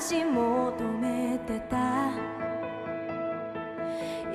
[0.00, 2.10] し求めてた。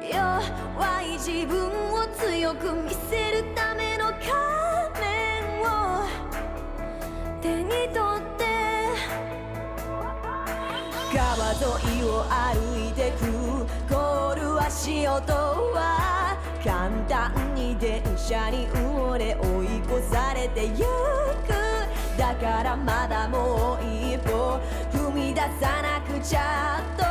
[0.02, 4.24] 弱い自分を強く見せるための仮
[5.02, 6.08] 面を。
[7.42, 7.94] 手に取っ
[8.38, 8.46] て
[11.14, 11.58] 川沿
[12.00, 13.22] いを歩いてく。
[13.94, 15.34] 凍る足音
[15.74, 19.66] は簡単に電車に埋もれ追い
[20.00, 21.50] 越されてゆく。
[22.18, 24.09] だからまだもう一歩踏み
[25.40, 27.04] 出さなくちゃと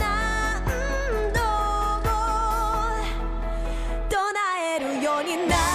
[0.00, 0.62] 何
[1.32, 1.40] 度
[2.08, 2.14] も
[4.08, 4.14] 唱
[4.62, 5.65] えるようになる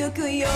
[0.00, 0.48] ゆくよ